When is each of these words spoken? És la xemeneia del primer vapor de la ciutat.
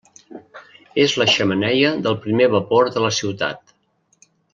És 1.03 1.13
la 1.21 1.27
xemeneia 1.33 1.91
del 2.07 2.17
primer 2.23 2.47
vapor 2.57 2.89
de 2.97 3.05
la 3.05 3.13
ciutat. 3.19 3.75